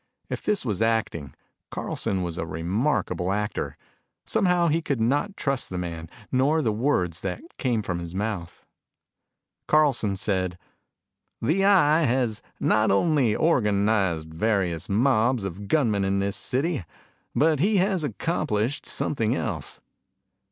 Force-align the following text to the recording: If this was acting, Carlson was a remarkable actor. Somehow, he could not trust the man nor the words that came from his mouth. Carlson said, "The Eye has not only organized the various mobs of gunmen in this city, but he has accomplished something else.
If 0.31 0.41
this 0.41 0.65
was 0.65 0.81
acting, 0.81 1.35
Carlson 1.69 2.23
was 2.23 2.39
a 2.39 2.45
remarkable 2.47 3.31
actor. 3.31 3.77
Somehow, 4.25 4.67
he 4.67 4.81
could 4.81 4.99
not 4.99 5.37
trust 5.37 5.69
the 5.69 5.77
man 5.77 6.09
nor 6.31 6.63
the 6.63 6.71
words 6.71 7.21
that 7.21 7.43
came 7.59 7.83
from 7.83 7.99
his 7.99 8.15
mouth. 8.15 8.65
Carlson 9.67 10.15
said, 10.17 10.57
"The 11.39 11.65
Eye 11.65 12.05
has 12.05 12.41
not 12.59 12.89
only 12.89 13.35
organized 13.35 14.31
the 14.31 14.37
various 14.37 14.89
mobs 14.89 15.43
of 15.43 15.67
gunmen 15.67 16.03
in 16.03 16.17
this 16.17 16.35
city, 16.35 16.83
but 17.35 17.59
he 17.59 17.77
has 17.77 18.03
accomplished 18.03 18.87
something 18.87 19.35
else. 19.35 19.81